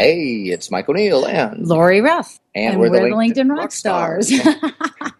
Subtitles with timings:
[0.00, 2.40] Hey, it's Mike O'Neill and Lori Ruff.
[2.54, 4.32] And, and we're, we're, the the LinkedIn, LinkedIn Rock Stars.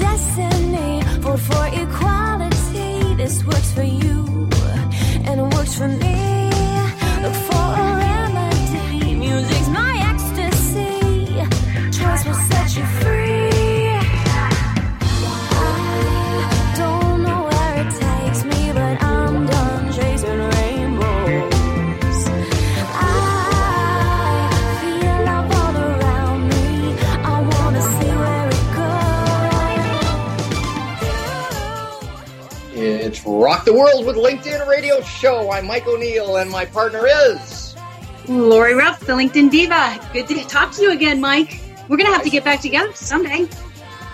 [0.00, 3.14] Destiny, vote for equality.
[3.20, 4.09] This works for you,
[33.40, 35.50] Rock the World with LinkedIn Radio Show.
[35.50, 37.74] I'm Mike O'Neill, and my partner is
[38.28, 39.98] Lori Ruff, the LinkedIn Diva.
[40.12, 41.58] Good to talk to you again, Mike.
[41.88, 43.48] We're going to have to get back together someday.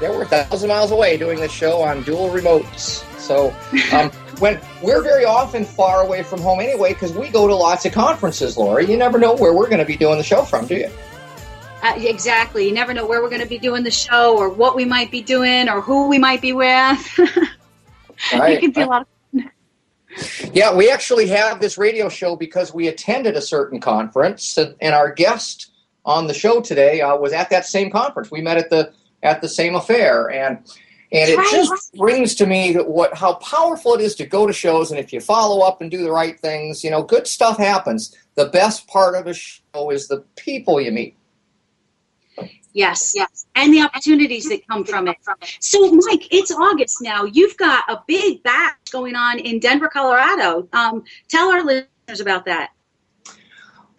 [0.01, 3.03] Yeah, we're a thousand miles away doing this show on dual remotes.
[3.19, 3.53] So,
[3.93, 7.85] um, when we're very often far away from home anyway, because we go to lots
[7.85, 8.89] of conferences, Lori.
[8.89, 10.91] You never know where we're going to be doing the show from, do you?
[11.83, 12.69] Uh, exactly.
[12.69, 15.11] You never know where we're going to be doing the show or what we might
[15.11, 17.19] be doing or who we might be with.
[18.33, 19.09] it can be a lot of
[20.53, 24.95] Yeah, we actually have this radio show because we attended a certain conference, and, and
[24.95, 25.71] our guest
[26.05, 28.31] on the show today uh, was at that same conference.
[28.31, 30.59] We met at the at the same affair, and
[31.13, 34.53] and it just brings to me that what how powerful it is to go to
[34.53, 37.59] shows, and if you follow up and do the right things, you know, good stuff
[37.59, 38.15] happens.
[38.35, 41.16] The best part of a show is the people you meet.
[42.77, 43.47] Yes, yes.
[43.55, 45.17] And the opportunities that come from it.
[45.61, 47.25] So, Mike, it's August now.
[47.25, 50.69] You've got a big bash going on in Denver, Colorado.
[50.75, 52.73] Um, tell our listeners about that.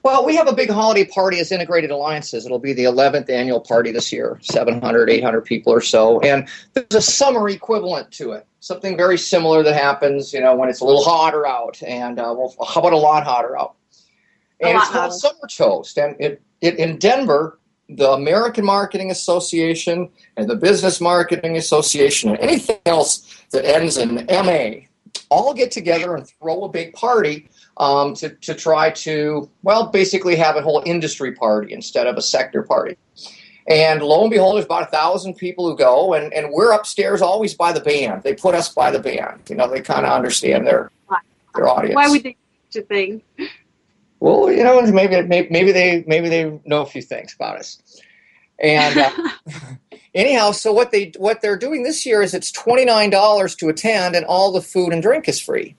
[0.04, 2.46] Well, we have a big holiday party as Integrated Alliances.
[2.46, 6.20] It'll be the 11th annual party this year, 700, 800 people or so.
[6.20, 10.70] And there's a summer equivalent to it, something very similar that happens, you know, when
[10.70, 11.82] it's a little hotter out.
[11.82, 13.76] And, uh, well, how about a lot hotter out?
[14.62, 15.14] A And lot it's called hotter.
[15.16, 15.98] Summer Toast.
[15.98, 17.58] And it, it, in Denver,
[17.90, 24.26] the American Marketing Association and the Business Marketing Association and anything else that ends in
[24.30, 24.88] MA
[25.30, 30.36] all get together and throw a big party um, to, to try to, well, basically
[30.36, 32.98] have a whole industry party instead of a sector party.
[33.70, 37.22] And lo and behold, there's about a thousand people who go, and, and we're upstairs
[37.22, 38.24] always by the band.
[38.24, 39.42] They put us by the band.
[39.50, 40.90] You know, they kind of understand their
[41.54, 41.96] their audience.
[41.96, 42.38] Why would they do
[42.70, 43.22] such a thing?
[44.20, 47.82] Well, you know, maybe maybe, they maybe they know a few things about us.
[48.60, 49.12] And uh,
[50.16, 53.70] anyhow, so what they what they're doing this year is it's twenty nine dollars to
[53.70, 55.76] attend, and all the food and drink is free.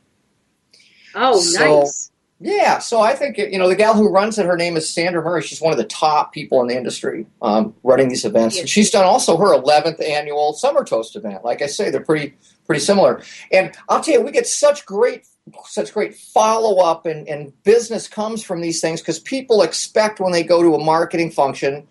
[1.15, 2.11] Oh, So- nice.
[2.41, 4.47] Yeah, so I think you know the gal who runs it.
[4.47, 5.43] Her name is Sandra Murray.
[5.43, 8.57] She's one of the top people in the industry um, running these events.
[8.57, 8.69] Yes.
[8.69, 11.45] She's done also her 11th annual Summer Toast event.
[11.45, 13.23] Like I say, they're pretty pretty similar.
[13.51, 15.27] And I'll tell you, we get such great
[15.67, 20.33] such great follow up and, and business comes from these things because people expect when
[20.33, 21.87] they go to a marketing function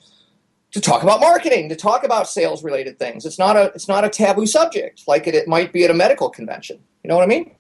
[0.72, 3.26] to talk about marketing, to talk about sales related things.
[3.26, 5.94] It's not a it's not a taboo subject like it, it might be at a
[5.94, 6.80] medical convention.
[7.04, 7.56] You know what I mean?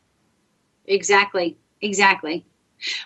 [0.85, 1.57] Exactly.
[1.81, 2.45] Exactly.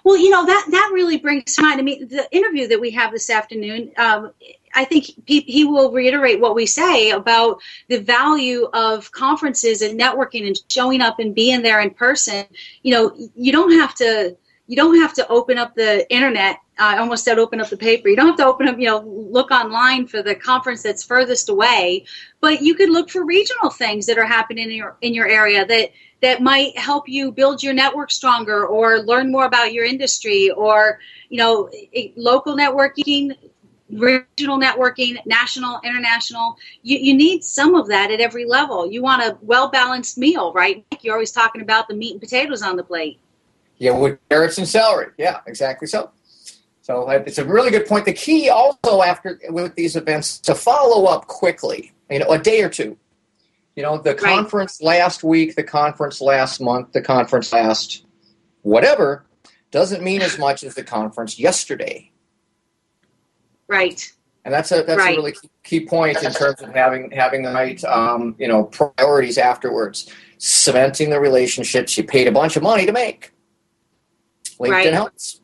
[0.03, 1.79] Well, you know that that really brings to mind.
[1.79, 3.91] I mean, the interview that we have this afternoon.
[3.97, 4.33] Um,
[4.73, 9.99] I think he, he will reiterate what we say about the value of conferences and
[9.99, 12.45] networking and showing up and being there in person.
[12.83, 14.37] You know, you don't have to
[14.67, 18.09] you don't have to open up the internet I almost said open up the paper.
[18.09, 21.49] You don't have to open up, you know, look online for the conference that's furthest
[21.49, 22.05] away,
[22.39, 25.63] but you could look for regional things that are happening in your in your area
[25.65, 25.91] that
[26.21, 30.99] that might help you build your network stronger or learn more about your industry or
[31.29, 31.69] you know
[32.15, 33.37] local networking
[33.91, 36.57] regional networking national international.
[36.83, 38.91] You, you need some of that at every level.
[38.91, 40.85] You want a well balanced meal right?
[41.01, 43.19] You're always talking about the meat and potatoes on the plate.
[43.77, 45.11] Yeah with carrots and celery.
[45.17, 46.11] Yeah exactly so.
[46.83, 48.05] So uh, it's a really good point.
[48.05, 52.61] The key also after with these events to follow up quickly you know a day
[52.61, 52.97] or two.
[53.75, 54.99] You know, the conference right.
[54.99, 58.05] last week, the conference last month, the conference last
[58.63, 59.25] whatever
[59.71, 62.10] doesn't mean as much as the conference yesterday.
[63.71, 64.11] Right.
[64.43, 65.15] And that's a that's right.
[65.15, 65.33] a really
[65.63, 71.09] key point in terms of having having the right um, you know priorities afterwards, cementing
[71.09, 73.31] the relationships you paid a bunch of money to make.
[74.59, 74.93] LinkedIn right.
[74.93, 75.41] helps.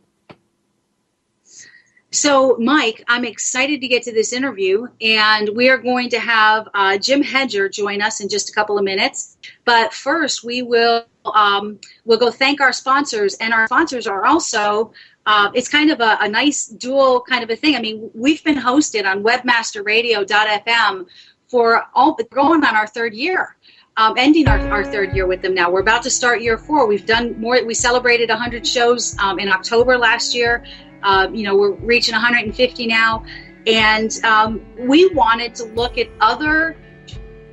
[2.12, 6.68] So, Mike, I'm excited to get to this interview, and we are going to have
[6.73, 9.38] uh, Jim Hedger join us in just a couple of minutes.
[9.65, 14.91] But first, we will um, we'll go thank our sponsors, and our sponsors are also.
[15.27, 17.75] Uh, it's kind of a, a, nice dual kind of a thing.
[17.75, 21.06] I mean, we've been hosted on WebmasterRadio.fm
[21.50, 23.57] for all going on our third year.
[23.97, 25.69] Um, ending our, our third year with them now.
[25.69, 26.88] We're about to start year four.
[26.88, 27.62] We've done more.
[27.65, 30.63] We celebrated 100 shows um, in October last year.
[31.03, 33.25] Uh, you know, we're reaching 150 now.
[33.65, 36.77] And um, we wanted to look at other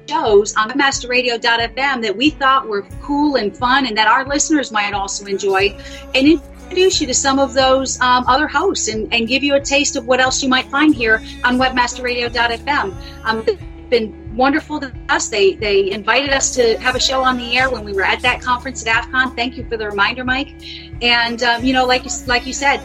[0.08, 4.92] shows on masterradio.fm that we thought were cool and fun and that our listeners might
[4.92, 5.76] also enjoy
[6.14, 9.60] and introduce you to some of those um, other hosts and, and, give you a
[9.60, 12.94] taste of what else you might find here on webmasterradio.fm.
[13.24, 15.28] Um, it's been wonderful to us.
[15.28, 18.20] They, they invited us to have a show on the air when we were at
[18.22, 19.36] that conference at AFCON.
[19.36, 20.54] Thank you for the reminder, Mike.
[21.02, 22.84] And um, you know, like like you said,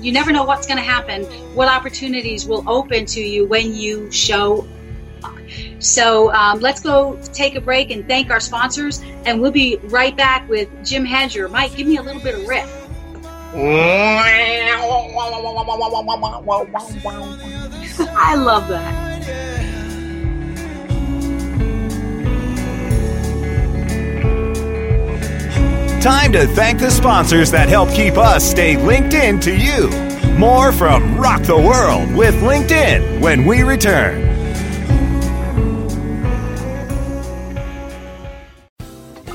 [0.00, 1.24] you never know what's going to happen.
[1.54, 4.66] What opportunities will open to you when you show
[5.22, 5.36] up.
[5.78, 10.16] So um, let's go take a break and thank our sponsors, and we'll be right
[10.16, 11.48] back with Jim Hedger.
[11.48, 12.77] Mike, give me a little bit of riff.
[18.16, 19.08] I love that.
[26.02, 29.88] Time to thank the sponsors that help keep us stay linked in to you.
[30.38, 34.27] More from Rock the World with LinkedIn when we return.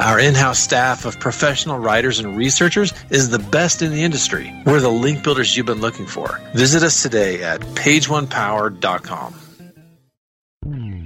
[0.00, 4.52] Our in house staff of professional writers and researchers is the best in the industry.
[4.66, 6.40] We're the link builders you've been looking for.
[6.54, 9.43] Visit us today at pageonepower.com.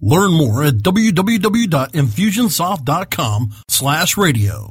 [0.00, 4.70] Learn more at www.infusionsoft.com slash radio.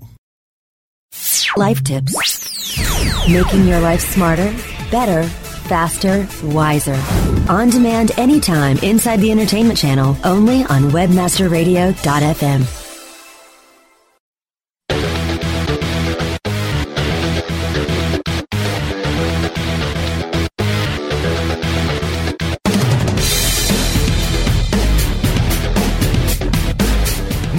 [1.58, 2.78] Life tips.
[3.28, 4.54] Making your life smarter,
[4.92, 7.02] better, faster, wiser.
[7.50, 12.79] On demand anytime inside the entertainment channel, only on webmasterradio.fm.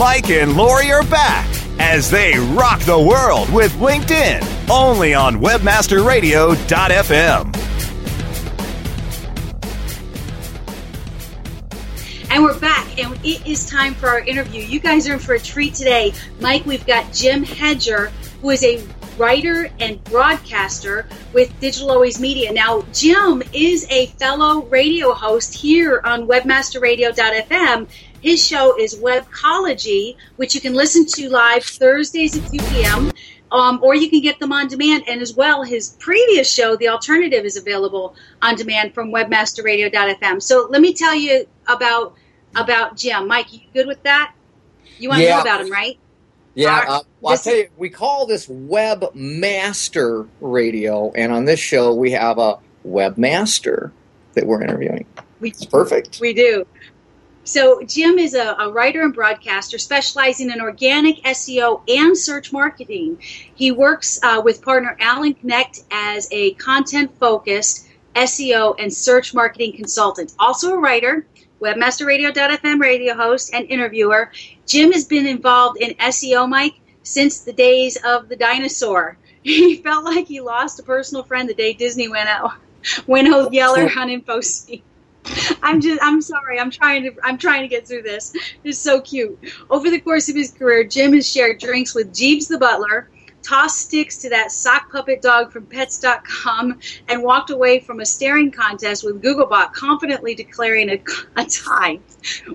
[0.00, 1.46] Mike and Lori are back
[1.78, 4.40] as they rock the world with LinkedIn,
[4.70, 7.54] only on webmasterradio.fm.
[12.30, 14.62] And we're back, and it is time for our interview.
[14.62, 16.14] You guys are in for a treat today.
[16.40, 18.82] Mike, we've got Jim Hedger, who is a
[19.20, 22.50] writer and broadcaster with Digital Always Media.
[22.50, 27.86] Now, Jim is a fellow radio host here on webmasterradio.fm.
[28.22, 33.12] His show is Webcology, which you can listen to live Thursdays at 2 p.m.
[33.52, 35.04] Um, or you can get them on demand.
[35.06, 40.42] And as well, his previous show, The Alternative, is available on demand from webmasterradio.fm.
[40.42, 42.16] So let me tell you about
[42.56, 43.28] about Jim.
[43.28, 44.32] Mike, you good with that?
[44.98, 45.98] You want to know about him, right?
[46.54, 51.94] Yeah, uh, well, I'll tell you, we call this webmaster radio, and on this show
[51.94, 53.92] we have a webmaster
[54.34, 55.06] that we're interviewing.
[55.40, 56.20] We, It's perfect.
[56.20, 56.66] We do.
[57.44, 63.18] So, Jim is a, a writer and broadcaster specializing in organic SEO and search marketing.
[63.54, 69.72] He works uh, with partner Alan K'necht as a content focused SEO and search marketing
[69.72, 70.34] consultant.
[70.38, 71.26] Also a writer,
[71.60, 74.30] webmasterradio.fm radio host, and interviewer.
[74.70, 79.16] Jim has been involved in SEO, Mike, since the days of the dinosaur.
[79.42, 82.52] He felt like he lost a personal friend the day Disney went out.
[83.06, 84.82] Went out Yeller on InfoSeek.
[85.62, 86.60] I'm just I'm sorry.
[86.60, 88.34] I'm trying to I'm trying to get through this.
[88.64, 89.38] It's so cute.
[89.70, 93.08] Over the course of his career, Jim has shared drinks with Jeeves the butler,
[93.50, 96.78] tossed sticks to that sock puppet dog from pets.com,
[97.08, 101.02] and walked away from a staring contest with Googlebot, confidently declaring a,
[101.34, 101.98] a tie.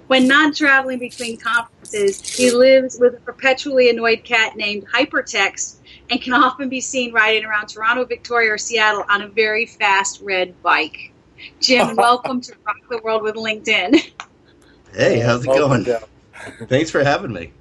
[0.07, 5.75] When not traveling between conferences, he lives with a perpetually annoyed cat named Hypertext
[6.09, 10.21] and can often be seen riding around Toronto, Victoria, or Seattle on a very fast
[10.21, 11.11] red bike.
[11.59, 14.11] Jim, welcome to Rock the World with LinkedIn.
[14.93, 15.85] Hey, how's it going?
[16.69, 17.51] Thanks for having me.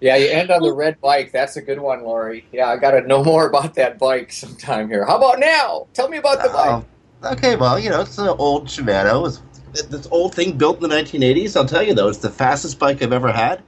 [0.00, 1.32] Yeah, you end on the red bike.
[1.32, 2.44] That's a good one, Lori.
[2.52, 5.04] Yeah, I got to know more about that bike sometime here.
[5.04, 5.86] How about now?
[5.94, 6.84] Tell me about the bike.
[7.22, 9.26] Oh, okay, well, you know, it's an old Shimano.
[9.26, 11.56] It's this old thing built in the 1980s.
[11.56, 13.62] I'll tell you, though, it's the fastest bike I've ever had.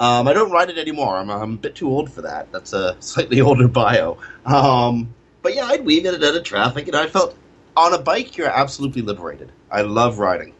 [0.00, 1.16] Um, I don't ride it anymore.
[1.16, 2.52] I'm, I'm a bit too old for that.
[2.52, 4.18] That's a slightly older bio.
[4.44, 7.36] Um, but yeah, I'd weave in and out of traffic, and I felt
[7.76, 9.52] on a bike, you're absolutely liberated.
[9.70, 10.54] I love riding.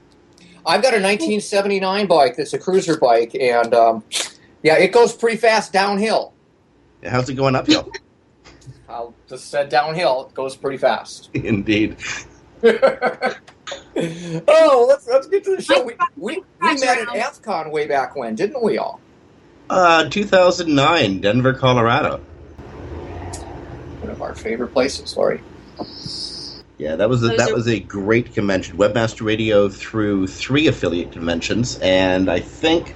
[0.66, 4.04] I've got a 1979 bike that's a cruiser bike, and um,
[4.62, 6.34] yeah, it goes pretty fast downhill.
[7.04, 7.92] How's it going uphill?
[8.88, 10.28] I'll just said downhill.
[10.28, 11.30] It goes pretty fast.
[11.34, 11.96] Indeed.
[12.64, 13.36] oh,
[14.88, 15.84] let's let's get to the show.
[15.84, 19.00] We we, we met at AFCON way back when, didn't we all?
[19.70, 22.18] Uh, 2009, Denver, Colorado.
[24.00, 25.40] One of our favorite places, Lori.
[26.78, 28.78] Yeah, that was a, that was a great convention.
[28.78, 32.94] Webmaster Radio through three affiliate conventions, and I think,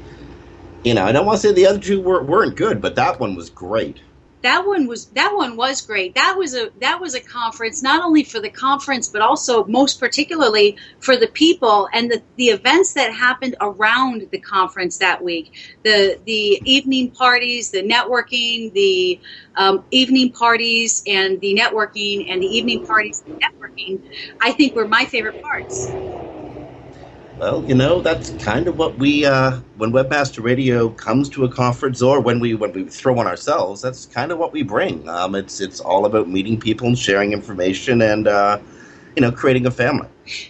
[0.85, 3.21] you know, I don't want to say the other two were, weren't good, but that
[3.21, 4.01] one was great.
[4.43, 6.17] That one was that one was great.
[6.17, 10.01] That was a that was a conference not only for the conference but also most
[10.01, 15.53] particularly for the people and the, the events that happened around the conference that week.
[15.85, 19.21] The the evening parties, the networking, the
[19.55, 24.01] um, evening parties and the networking and the evening parties and networking.
[24.41, 25.87] I think were my favorite parts.
[27.39, 31.49] Well, you know, that's kind of what we uh, when Webmaster Radio comes to a
[31.49, 33.81] conference, or when we when we throw on ourselves.
[33.81, 35.09] That's kind of what we bring.
[35.09, 38.59] Um, it's it's all about meeting people and sharing information, and uh,
[39.17, 40.09] you know, creating a family.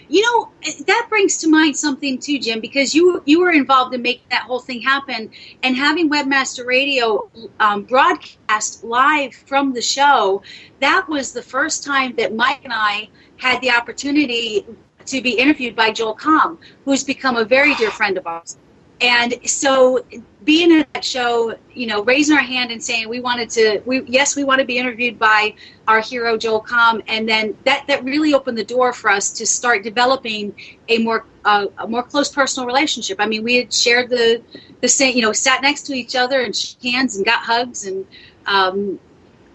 [0.08, 0.50] You know,
[0.86, 4.42] that brings to mind something too, Jim, because you you were involved in making that
[4.42, 5.30] whole thing happen,
[5.62, 10.42] and having Webmaster Radio um, broadcast live from the show.
[10.80, 14.66] That was the first time that Mike and I had the opportunity
[15.06, 18.56] to be interviewed by Joel Comm, who's become a very dear friend of ours.
[19.00, 20.04] And so,
[20.44, 24.02] being in that show, you know, raising our hand and saying we wanted to, we
[24.02, 25.54] yes, we want to be interviewed by
[25.88, 29.46] our hero Joel Comm, and then that that really opened the door for us to
[29.46, 30.54] start developing
[30.88, 33.16] a more uh, a more close personal relationship.
[33.20, 34.40] I mean, we had shared the
[34.80, 37.86] the same, you know, sat next to each other and shook hands and got hugs
[37.86, 38.06] and.
[38.46, 39.00] Um,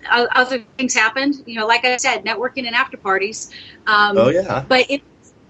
[0.10, 1.68] other things happened, you know.
[1.68, 3.52] Like I said, networking and after parties.
[3.88, 4.64] Um, Oh, yeah.
[4.66, 5.02] But it,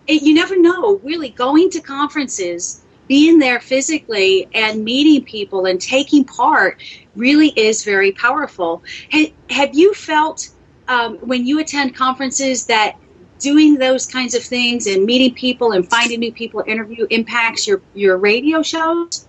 [0.07, 0.97] it, you never know.
[1.03, 6.81] Really, going to conferences, being there physically, and meeting people and taking part
[7.15, 8.83] really is very powerful.
[9.11, 10.49] Ha- have you felt
[10.87, 12.97] um, when you attend conferences that
[13.39, 17.81] doing those kinds of things and meeting people and finding new people interview impacts your
[17.93, 19.27] your radio shows?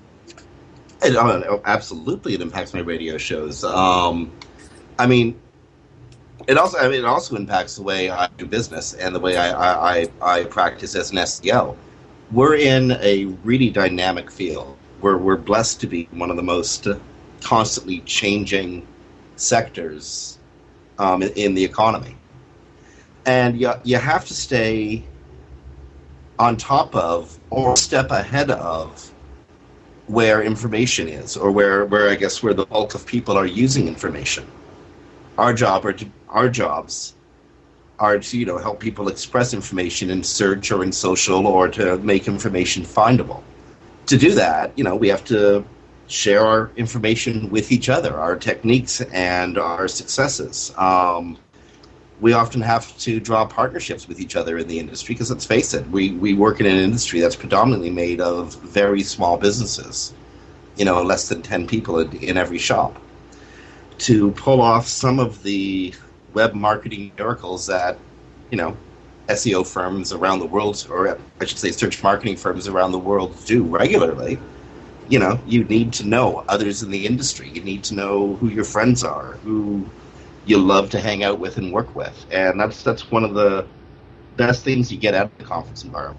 [1.02, 3.62] It, oh, absolutely, it impacts my radio shows.
[3.62, 4.32] Um,
[4.98, 5.40] I mean,
[6.48, 9.36] it also I mean, it also impacts the way I do business and the way
[9.36, 11.76] I, I, I, practice as an SEO.
[12.32, 14.76] We're in a really dynamic field.
[15.02, 16.88] We're we're blessed to be one of the most
[17.42, 18.86] constantly changing
[19.36, 20.38] sectors
[20.98, 22.16] um, in, in the economy,
[23.26, 25.04] and you you have to stay
[26.38, 29.12] on top of or step ahead of
[30.06, 33.86] where information is, or where where I guess where the bulk of people are using
[33.86, 34.46] information.
[35.36, 37.14] Our job are to, our jobs
[37.98, 41.98] are to you know help people express information in search or in social or to
[41.98, 43.42] make information findable.
[44.06, 45.64] To do that, you know, we have to
[46.06, 50.72] share our information with each other, our techniques and our successes.
[50.76, 51.38] Um,
[52.20, 55.74] we often have to draw partnerships with each other in the industry because let's face
[55.74, 60.14] it, we, we work in an industry that's predominantly made of very small businesses,
[60.76, 63.00] you know, less than 10 people in, in every shop.
[63.98, 65.92] To pull off some of the
[66.34, 67.98] web marketing miracles that,
[68.50, 68.76] you know,
[69.28, 73.36] SEO firms around the world, or I should say search marketing firms around the world
[73.44, 74.38] do regularly,
[75.08, 77.50] you know, you need to know others in the industry.
[77.52, 79.84] You need to know who your friends are, who
[80.46, 83.66] you love to hang out with and work with, and that's that's one of the
[84.36, 86.18] best things you get out of the conference environment.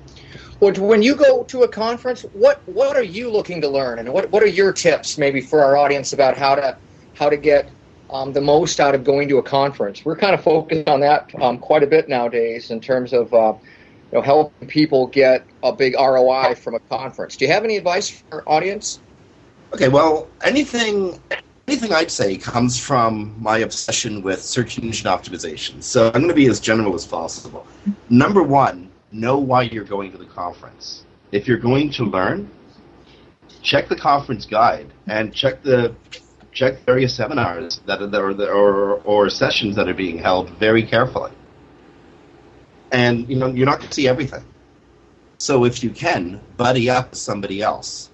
[0.59, 4.11] Well, when you go to a conference, what what are you looking to learn, and
[4.11, 6.77] what what are your tips maybe for our audience about how to
[7.15, 7.69] how to get
[8.09, 10.03] um, the most out of going to a conference?
[10.03, 13.53] We're kind of focused on that um, quite a bit nowadays in terms of uh,
[14.11, 17.35] you know helping people get a big ROI from a conference.
[17.35, 18.99] Do you have any advice for our audience?
[19.73, 21.19] Okay, well, anything
[21.67, 25.83] anything I'd say comes from my obsession with search engine optimization.
[25.83, 27.67] So I'm going to be as general as possible.
[28.09, 31.05] Number one, know why you're going to the conference.
[31.31, 32.49] If you're going to learn,
[33.61, 35.93] check the conference guide and check the
[36.59, 41.31] check various seminars that are there or, or sessions that are being held very carefully.
[42.91, 44.43] And you know you're not going to see everything.
[45.37, 48.09] So if you can, buddy up with somebody else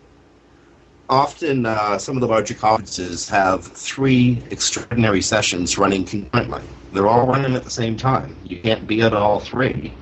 [1.10, 6.64] often uh, some of the larger conferences have three extraordinary sessions running concurrently.
[6.94, 8.36] They're all running at the same time.
[8.44, 9.94] You can't be at all three.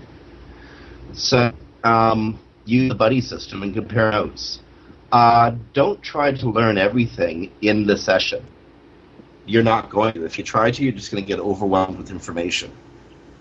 [1.13, 1.51] So
[1.84, 4.60] um, use the buddy system and compare notes.
[5.13, 8.43] Uh, don't try to learn everything in the session.
[9.45, 10.26] You're not going to.
[10.26, 12.71] If you try to, you're just going to get overwhelmed with information.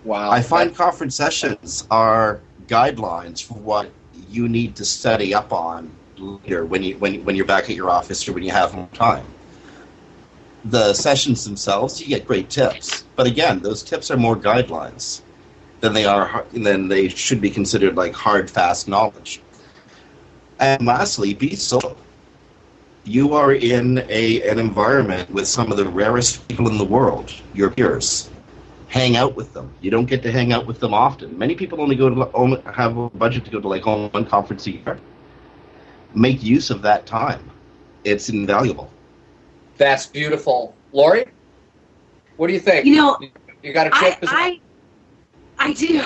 [0.03, 0.29] Wow.
[0.29, 3.89] I find conference sessions are guidelines for what
[4.29, 7.89] you need to study up on later when you when when you're back at your
[7.89, 9.25] office or when you have more time.
[10.65, 15.21] The sessions themselves, you get great tips, but again, those tips are more guidelines
[15.79, 19.41] than they are than they should be considered like hard, fast knowledge.
[20.59, 21.95] And lastly, be solo.
[23.05, 27.33] You are in a an environment with some of the rarest people in the world,
[27.53, 28.29] your peers.
[28.87, 29.73] Hang out with them.
[29.81, 31.37] You don't get to hang out with them often.
[31.37, 34.25] Many people only go to only have a budget to go to like only one
[34.25, 34.99] conference a year
[36.15, 37.49] make use of that time.
[38.03, 38.91] It's invaluable.
[39.77, 41.25] That's beautiful, Lori.
[42.37, 42.85] What do you think?
[42.85, 43.17] You know,
[43.61, 44.23] you got a I, tip?
[44.23, 44.39] as well?
[44.39, 44.59] I,
[45.59, 46.03] I do.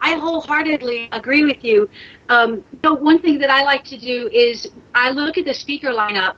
[0.00, 1.88] I wholeheartedly agree with you.
[2.28, 6.36] Um, one thing that I like to do is I look at the speaker lineup.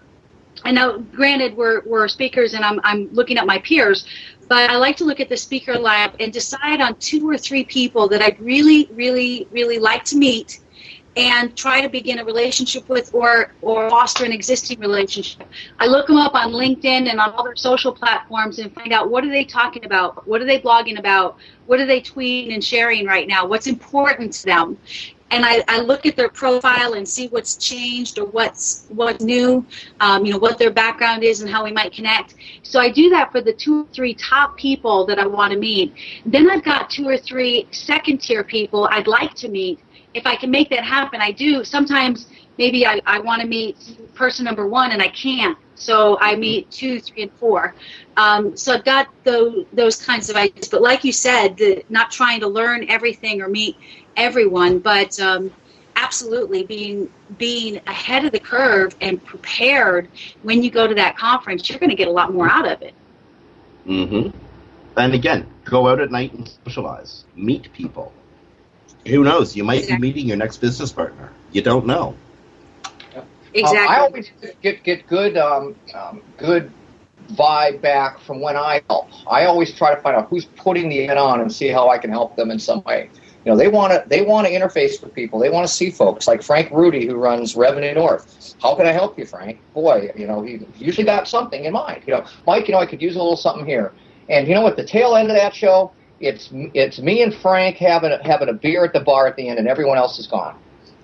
[0.64, 4.07] I know, granted, we're, we're speakers and I'm, I'm looking at my peers,
[4.48, 7.64] but I like to look at the speaker lineup and decide on two or three
[7.64, 10.61] people that I'd really, really, really like to meet
[11.16, 15.49] and try to begin a relationship with or or foster an existing relationship.
[15.79, 19.25] I look them up on LinkedIn and on other social platforms and find out what
[19.25, 23.07] are they talking about, what are they blogging about, what are they tweeting and sharing
[23.07, 24.79] right now, what's important to them.
[25.31, 29.64] And I, I look at their profile and see what's changed or what's what's new,
[30.01, 32.35] um, you know, what their background is and how we might connect.
[32.62, 35.59] So I do that for the two or three top people that I want to
[35.59, 35.95] meet.
[36.27, 39.79] Then I've got two or three second tier people I'd like to meet
[40.14, 41.64] if I can make that happen, I do.
[41.64, 43.77] Sometimes maybe I, I want to meet
[44.14, 45.57] person number one and I can't.
[45.77, 47.75] So I meet two, three, and four.
[48.16, 50.69] Um, so I've got those, those kinds of ideas.
[50.69, 53.77] But like you said, the, not trying to learn everything or meet
[54.16, 55.53] everyone, but um,
[55.96, 60.09] absolutely being being ahead of the curve and prepared
[60.42, 62.83] when you go to that conference, you're going to get a lot more out of
[62.83, 62.94] it.
[63.87, 64.37] Mm-hmm.
[64.96, 68.12] And again, go out at night and socialize, meet people.
[69.07, 69.57] Who knows?
[69.57, 69.96] You might Exactly.
[69.96, 71.31] be meeting your next business partner.
[71.53, 72.14] You don't know.
[73.53, 73.79] Exactly.
[73.79, 74.31] Um, I always
[74.62, 76.70] get get good um, um, good
[77.33, 79.09] vibe back from when I help.
[79.29, 81.99] I always try to find out who's putting the event on and see how I
[81.99, 83.11] can help them in some way.
[83.44, 85.38] You know, they want to they want to interface with people.
[85.38, 88.55] They want to see folks like Frank Rudy, who runs Revenue North.
[88.61, 89.61] How can I help you, Frank?
[89.72, 92.03] Boy, you know, he usually got something in mind.
[92.07, 93.92] You know, Mike, you know, I could use a little something here.
[94.29, 94.76] And you know what?
[94.76, 98.85] The tail end of that show, it's it's me and Frank having having a beer
[98.85, 100.59] at the bar at the end, and everyone else is gone.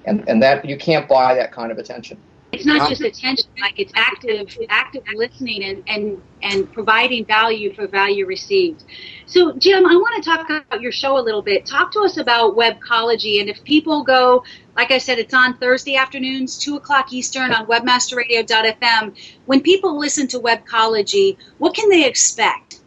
[0.04, 2.18] And and that you can't buy that kind of attention.
[2.52, 7.86] It's not just attention like it's active active listening and and and providing value for
[7.86, 8.84] value received
[9.26, 12.16] so jim i want to talk about your show a little bit talk to us
[12.16, 14.42] about webcology and if people go
[14.76, 20.26] like i said it's on thursday afternoons 2 o'clock eastern on webmasterradio.fm when people listen
[20.28, 22.80] to webcology what can they expect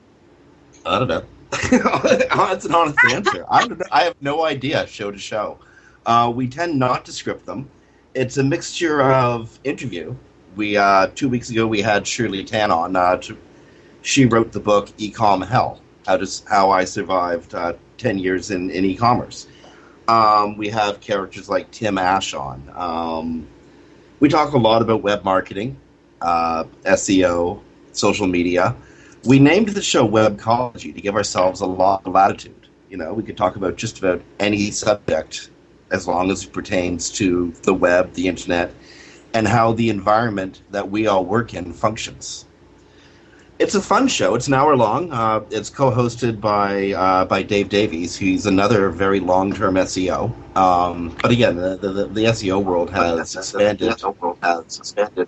[0.86, 1.24] I don't know.
[1.52, 3.46] That's an honest answer.
[3.50, 3.86] I don't know.
[3.92, 4.88] I have no idea.
[4.88, 5.60] Show to show,
[6.06, 7.70] uh, we tend not to script them.
[8.20, 10.14] It's a mixture of interview.
[10.58, 12.98] We uh, two weeks ago we had Shirley Tan on.
[12.98, 13.38] Uh, to,
[14.02, 18.72] she wrote the book Ecom Hell: How does how I survived uh, ten years in
[18.72, 19.48] in e-commerce.
[20.10, 22.62] Um, we have characters like Tim Ash on.
[22.76, 23.48] Um,
[24.20, 25.78] we talk a lot about web marketing,
[26.20, 27.62] uh, SEO,
[27.94, 28.76] social media.
[29.24, 32.68] We named the show Webcology to give ourselves a lot of latitude.
[32.90, 35.52] You know, we could talk about just about any subject
[35.92, 38.74] as long as it pertains to the web, the internet,
[39.34, 42.46] and how the environment that we all work in functions.
[43.60, 44.36] It's a fun show.
[44.36, 45.12] It's an hour long.
[45.12, 48.16] Uh, it's co-hosted by uh, by Dave Davies.
[48.16, 50.34] He's another very long-term SEO.
[50.56, 53.92] Um, but again, the, the, the SEO world has expanded.
[53.92, 55.28] The SEO world has expanded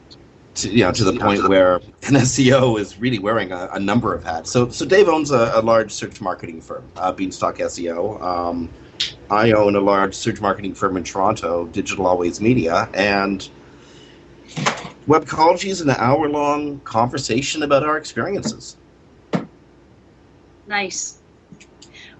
[0.56, 4.14] to, you know, to the point where an SEO is really wearing a, a number
[4.14, 4.52] of hats.
[4.52, 8.22] So, so Dave owns a, a large search marketing firm, uh, Beanstalk SEO.
[8.22, 8.70] Um,
[9.30, 13.48] I own a large search marketing firm in Toronto, Digital Always Media, and
[15.08, 18.78] Webcology is an hour-long conversation about our experiences.
[20.68, 21.20] nice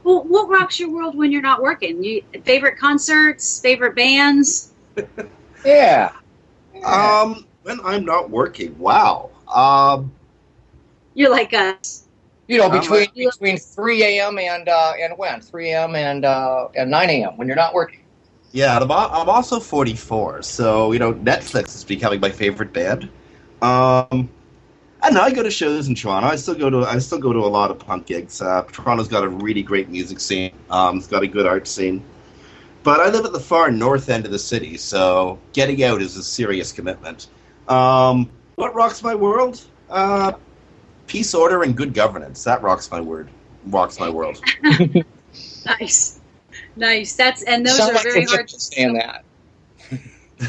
[0.04, 4.72] well what rocks your world when you're not working you favorite concerts favorite bands
[5.66, 6.14] Yeah.
[6.84, 9.30] Um, when I'm not working, wow.
[9.48, 10.12] Um,
[11.14, 12.08] you're like us
[12.48, 14.38] You know, between like- between 3 a.m.
[14.38, 15.96] and uh, and when 3 a.m.
[15.96, 17.38] and uh, and 9 a.m.
[17.38, 18.00] when you're not working.
[18.54, 23.04] Yeah, I'm, I'm also 44, so you know Netflix is becoming my favorite band.
[23.62, 24.30] Um,
[25.02, 25.22] I know.
[25.22, 26.28] I go to shows in Toronto.
[26.28, 28.42] I still go to I still go to a lot of punk gigs.
[28.42, 30.52] Uh, Toronto's got a really great music scene.
[30.70, 32.04] Um, it's got a good art scene.
[32.84, 36.18] But I live at the far north end of the city, so getting out is
[36.18, 37.28] a serious commitment.
[37.68, 39.62] Um, what rocks my world?
[39.90, 40.34] Uh,
[41.12, 42.44] peace, order, and good governance.
[42.46, 43.30] That rocks my word.
[43.66, 44.42] Rocks my world.
[45.66, 46.20] nice
[46.76, 49.24] nice that's and those Sound are like very hard to stand that.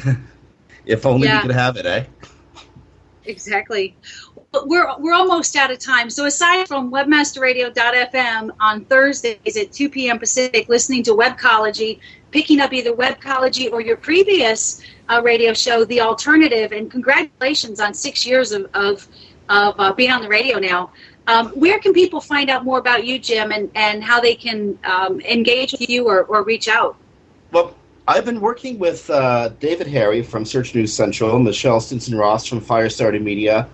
[0.84, 1.36] If only Yeah.
[1.36, 2.04] we could have it, eh?
[3.24, 3.94] Exactly.
[4.50, 6.10] But we're we're almost out of time.
[6.10, 10.18] So aside from webmasterradio.fm on Thursdays at 2 p.m.
[10.18, 12.00] Pacific, listening to Webcology,
[12.32, 17.94] picking up either Webcology or your previous uh, radio show, The Alternative, and congratulations on
[17.94, 19.06] six years of of,
[19.52, 20.90] of uh, being on the radio now.
[21.26, 24.78] Um, where can people find out more about you, Jim, and, and how they can
[24.82, 26.96] um, engage with you or, or reach out?
[27.52, 27.76] Well,
[28.08, 32.60] I've been working with uh, David Harry from Search News Central, Michelle Stinson Ross from
[32.60, 33.68] Firestarter Media,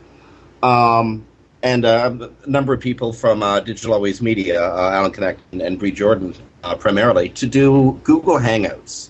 [0.63, 1.25] um,
[1.63, 5.63] and uh, a number of people from uh, Digital Always Media, uh, Alan K'necht and,
[5.63, 9.09] and Bree Jordan uh, primarily, to do Google Hangouts.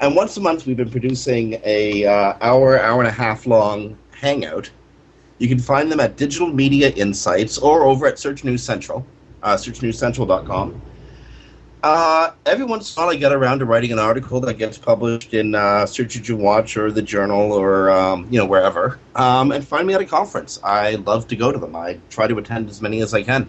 [0.00, 3.96] And once a month, we've been producing a uh, hour, hour and a half long
[4.10, 4.70] hangout.
[5.38, 9.06] You can find them at Digital Media Insights or over at Search News Central,
[9.42, 10.82] uh, searchnewscentral.com.
[11.80, 14.76] Uh, every once in a while, I get around to writing an article that gets
[14.76, 18.98] published in uh, Search Engine Watch or the Journal or um, you know wherever.
[19.14, 20.58] Um, and find me at a conference.
[20.64, 21.76] I love to go to them.
[21.76, 23.48] I try to attend as many as I can.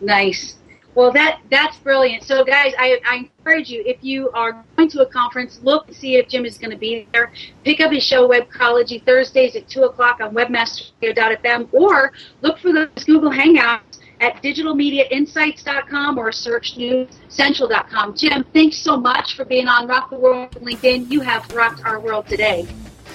[0.00, 0.56] Nice.
[0.94, 2.24] Well, that that's brilliant.
[2.24, 5.94] So, guys, I, I encourage you if you are going to a conference, look to
[5.94, 7.32] see if Jim is going to be there.
[7.64, 12.88] Pick up his show, Webcology, Thursdays at two o'clock on WebmasterRadio.fm, or look for those
[13.04, 18.16] Google Hangouts at digitalmediainsights.com or searchnewscentral.com.
[18.16, 21.10] Jim, thanks so much for being on Rock the World with LinkedIn.
[21.10, 22.66] You have rocked our world today.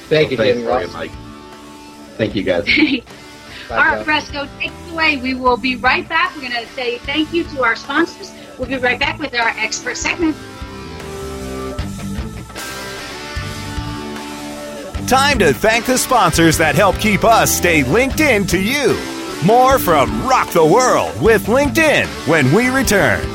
[0.08, 0.58] Thank you, Jim.
[0.58, 0.94] Jimmy Larry, Ross.
[0.94, 1.12] Mike.
[2.18, 2.68] Thank you, guys.
[3.70, 5.18] All right, Fresco, take it away.
[5.18, 6.36] We will be right back.
[6.36, 8.32] We're going to say thank you to our sponsors.
[8.58, 10.36] We'll be right back with our expert segment.
[15.08, 19.00] Time to thank the sponsors that help keep us stay linked in to you.
[19.44, 23.35] More from Rock the World with LinkedIn when we return.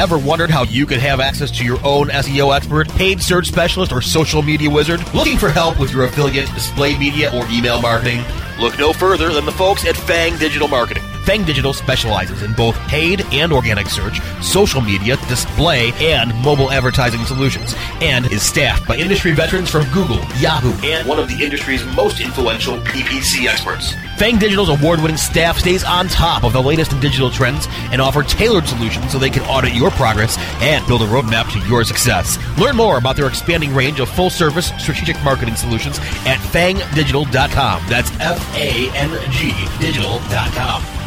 [0.00, 3.92] Ever wondered how you could have access to your own SEO expert, paid search specialist,
[3.92, 4.98] or social media wizard?
[5.12, 8.22] Looking for help with your affiliate, display media, or email marketing?
[8.58, 11.02] Look no further than the folks at Fang Digital Marketing.
[11.26, 17.26] Fang Digital specializes in both paid and organic search, social media, display, and mobile advertising
[17.26, 21.84] solutions, and is staffed by industry veterans from Google, Yahoo, and one of the industry's
[21.94, 23.92] most influential PPC experts.
[24.20, 28.22] Fang Digital's award-winning staff stays on top of the latest in digital trends and offer
[28.22, 32.36] tailored solutions so they can audit your progress and build a roadmap to your success.
[32.58, 37.82] Learn more about their expanding range of full-service strategic marketing solutions at fangdigital.com.
[37.88, 40.99] That's F-A-N-G digital.com.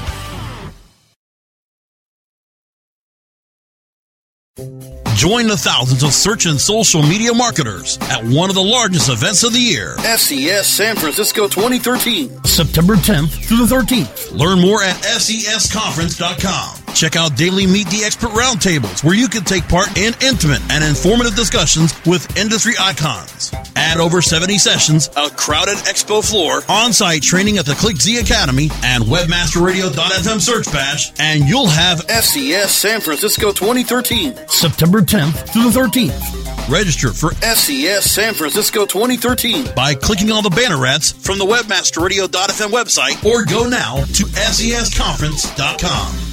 [5.16, 9.44] Join the thousands of search and social media marketers at one of the largest events
[9.44, 9.98] of the year.
[10.00, 12.44] SES San Francisco 2013.
[12.44, 14.32] September 10th through the 13th.
[14.38, 16.83] Learn more at sesconference.com.
[16.94, 20.84] Check out daily Meet the Expert roundtables where you can take part in intimate and
[20.84, 23.52] informative discussions with industry icons.
[23.76, 29.04] Add over 70 sessions, a crowded expo floor, on-site training at the ClickZ Academy, and
[29.04, 34.48] webmasterradio.fm search bash, and you'll have SES San Francisco 2013.
[34.48, 36.70] September 10th to the 13th.
[36.70, 42.70] Register for SES San Francisco 2013 by clicking on the banner ads from the webmasterradio.fm
[42.70, 46.33] website or go now to sesconference.com.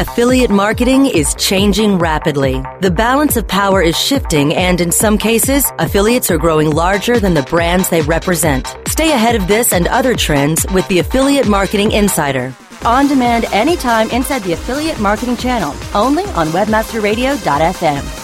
[0.00, 2.62] Affiliate marketing is changing rapidly.
[2.80, 7.34] The balance of power is shifting, and in some cases, affiliates are growing larger than
[7.34, 8.74] the brands they represent.
[8.88, 12.54] Stay ahead of this and other trends with the Affiliate Marketing Insider.
[12.86, 18.16] On demand anytime inside the Affiliate Marketing channel, only on WebmasterRadio.fm.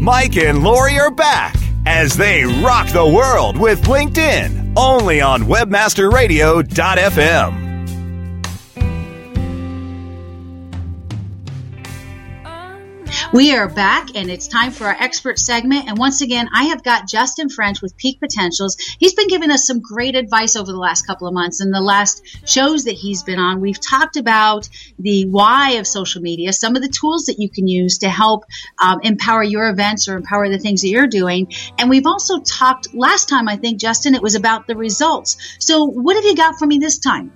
[0.00, 7.65] Mike and Lori are back as they rock the world with LinkedIn only on webmasterradio.fm.
[13.36, 15.88] We are back, and it's time for our expert segment.
[15.88, 18.78] And once again, I have got Justin French with Peak Potentials.
[18.98, 21.60] He's been giving us some great advice over the last couple of months.
[21.60, 26.22] In the last shows that he's been on, we've talked about the why of social
[26.22, 28.44] media, some of the tools that you can use to help
[28.82, 31.52] um, empower your events or empower the things that you're doing.
[31.78, 35.36] And we've also talked last time, I think, Justin, it was about the results.
[35.58, 37.32] So, what have you got for me this time?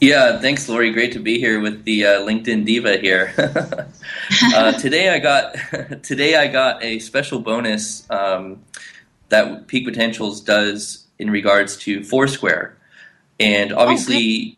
[0.00, 0.92] Yeah, thanks, Lori.
[0.92, 3.34] Great to be here with the uh, LinkedIn diva here.
[4.54, 5.54] uh, today, I got
[6.04, 8.62] today I got a special bonus um,
[9.28, 12.76] that Peak Potentials does in regards to Foursquare,
[13.40, 14.56] and obviously,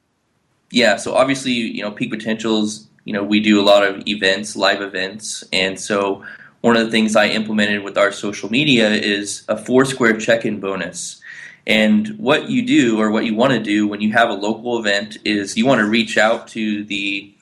[0.70, 0.96] yeah.
[0.96, 2.87] So obviously, you know, Peak Potentials.
[3.07, 6.22] You know, we do a lot of events, live events, and so
[6.61, 11.19] one of the things I implemented with our social media is a Foursquare check-in bonus.
[11.70, 14.80] And what you do, or what you want to do when you have a local
[14.80, 17.33] event, is you want to reach out to the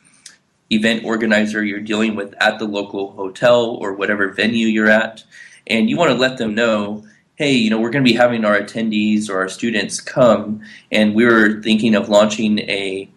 [0.70, 5.24] event organizer you're dealing with at the local hotel or whatever venue you're at,
[5.66, 7.04] and you want to let them know
[7.36, 10.60] hey, you know, we're going to be having our attendees or our students come,
[10.90, 13.08] and we were thinking of launching a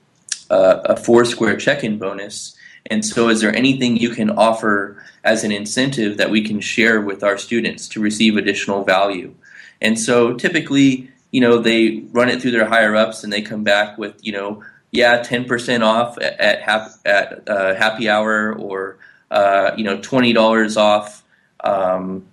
[0.49, 2.55] uh, a Foursquare check-in bonus.
[2.85, 7.01] And so, is there anything you can offer as an incentive that we can share
[7.01, 9.35] with our students to receive additional value?
[9.81, 13.63] And so typically, you know, they run it through their higher ups and they come
[13.63, 18.97] back with, you know, yeah, 10% off at, at, hap, at uh, happy hour or,
[19.31, 21.23] uh, you know, $20 off,
[21.63, 22.25] um,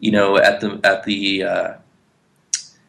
[0.00, 1.72] you know, at the, at the, uh,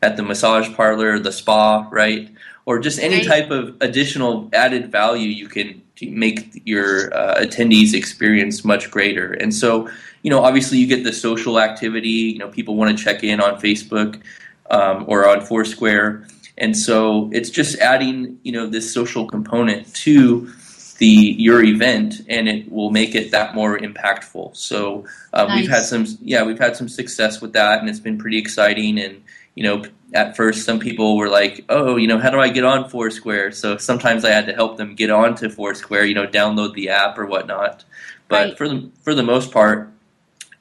[0.02, 2.30] at the massage parlor, the spa, right?
[2.66, 8.64] Or just any type of additional added value you can make your uh, attendees experience
[8.64, 9.34] much greater.
[9.34, 9.90] And so,
[10.21, 12.10] you know, obviously you get the social activity.
[12.10, 14.21] You know, people want to check in on Facebook
[14.69, 16.27] um, or on Foursquare,
[16.58, 20.51] and so it's just adding, you know, this social component to
[20.97, 24.55] the your event, and it will make it that more impactful.
[24.55, 28.17] So uh, we've had some, yeah, we've had some success with that, and it's been
[28.17, 28.99] pretty exciting.
[28.99, 29.23] And
[29.55, 32.65] you know, at first some people were like, "Oh, you know, how do I get
[32.65, 36.73] on Foursquare?" So sometimes I had to help them get onto Foursquare, you know, download
[36.73, 37.86] the app or whatnot.
[38.27, 38.58] But Right.
[38.58, 39.89] for the for the most part,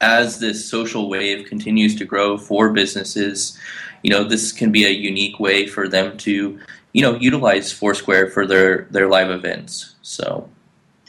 [0.01, 3.57] as this social wave continues to grow for businesses,
[4.03, 6.59] you know, this can be a unique way for them to,
[6.93, 9.95] you know, utilize Foursquare for their their live events.
[10.01, 10.49] So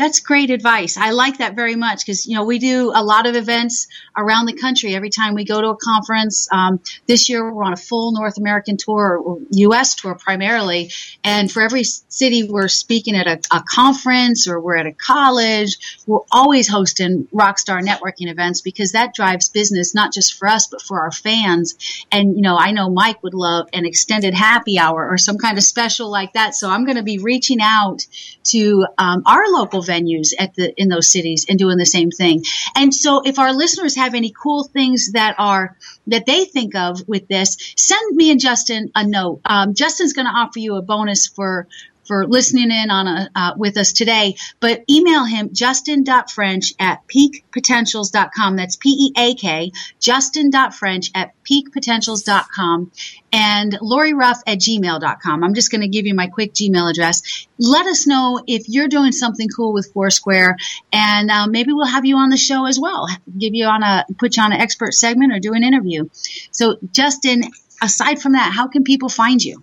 [0.01, 0.97] That's great advice.
[0.97, 3.87] I like that very much because you know we do a lot of events
[4.17, 6.49] around the country every time we go to a conference.
[6.51, 9.97] Um, this year we're on a full North American tour, or U.S.
[9.97, 10.91] tour primarily,
[11.23, 15.77] and for every city we're speaking at a, a conference or we're at a college.
[16.07, 20.81] We're always hosting Rockstar networking events because that drives business not just for us but
[20.81, 21.75] for our fans.
[22.11, 25.59] And you know I know Mike would love an extended happy hour or some kind
[25.59, 26.55] of special like that.
[26.55, 28.07] So I'm going to be reaching out
[28.45, 32.43] to um, our local venues at the in those cities and doing the same thing.
[32.77, 35.77] And so if our listeners have any cool things that are
[36.07, 39.41] that they think of with this, send me and Justin a note.
[39.45, 41.67] Um, Justin's going to offer you a bonus for
[42.11, 48.57] for listening in on a, uh, with us today, but email him justin.french at peakpotentials.com.
[48.57, 49.71] That's P-E-A-K,
[50.01, 52.91] justin.french at peakpotentials.com
[53.33, 55.45] and Lori Ruff at gmail.com.
[55.45, 57.47] I'm just going to give you my quick Gmail address.
[57.61, 60.57] Let us know if you're doing something cool with Foursquare
[60.93, 63.07] and uh, maybe we'll have you on the show as well.
[63.39, 66.09] Give you on a, put you on an expert segment or do an interview.
[66.51, 67.45] So Justin,
[67.81, 69.63] aside from that, how can people find you?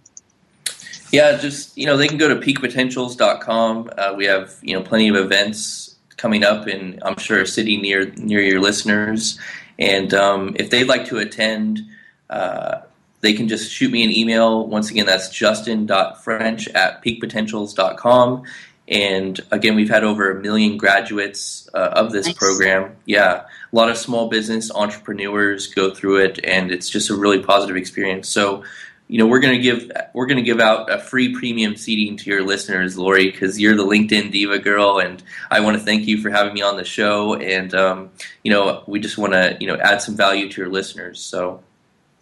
[1.12, 3.92] Yeah, just you know, they can go to peakpotentials.com.
[3.98, 7.78] Uh, we have you know plenty of events coming up, in I'm sure a city
[7.78, 9.40] near near your listeners.
[9.80, 11.82] And um, if they'd like to attend,
[12.30, 12.80] uh,
[13.22, 14.68] they can just shoot me an email.
[14.68, 18.44] Once again, that's justin.french at peakpotentials.com.
[18.90, 22.36] And again, we've had over a million graduates uh, of this Nice.
[22.36, 22.96] program.
[23.06, 27.40] Yeah, a lot of small business entrepreneurs go through it, and it's just a really
[27.44, 28.30] positive experience.
[28.30, 28.64] So,
[29.08, 32.46] you know, we're gonna give we're gonna give out a free premium seating to your
[32.46, 36.30] listeners, Lori, because you're the LinkedIn diva girl, and I want to thank you for
[36.30, 37.36] having me on the show.
[37.36, 38.10] And um,
[38.44, 41.20] you know, we just want to you know add some value to your listeners.
[41.20, 41.64] So.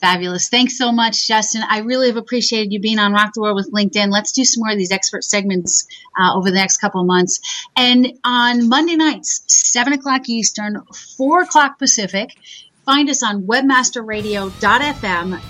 [0.02, 0.50] Fabulous.
[0.50, 1.64] Thanks so much, Justin.
[1.68, 4.12] I really have appreciated you being on Rock the World with LinkedIn.
[4.12, 5.88] Let's do some more of these expert segments
[6.20, 7.40] uh, over the next couple of months.
[7.78, 10.84] And on Monday nights, 7 o'clock Eastern,
[11.18, 12.36] 4 o'clock Pacific,
[12.86, 15.42] find us on webmasterradio.fm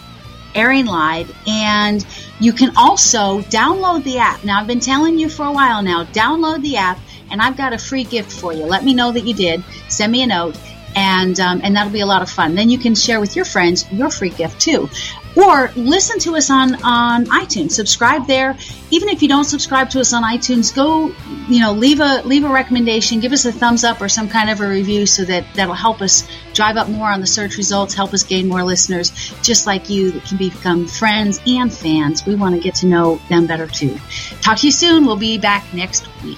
[0.55, 2.05] airing live and
[2.39, 4.43] you can also download the app.
[4.43, 7.73] Now i've been telling you for a while now download the app and i've got
[7.73, 8.65] a free gift for you.
[8.65, 9.63] Let me know that you did.
[9.89, 10.57] Send me a note
[10.95, 12.55] and um, and that'll be a lot of fun.
[12.55, 14.89] Then you can share with your friends your free gift too
[15.35, 17.71] or listen to us on on itunes.
[17.71, 18.57] Subscribe there.
[18.91, 21.13] Even if you don't subscribe to us on itunes go
[21.47, 24.49] you know leave a leave a recommendation give us a thumbs up or some kind
[24.49, 27.93] of a review so that that'll help us drive up more on the search results
[27.93, 29.11] help us gain more listeners.
[29.41, 33.19] Just like you that can become friends and fans we want to get to know
[33.29, 33.97] them better too.
[34.41, 35.05] Talk to you soon.
[35.05, 36.37] We'll be back next week